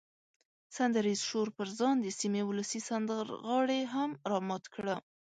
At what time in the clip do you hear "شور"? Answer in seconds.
1.29-1.47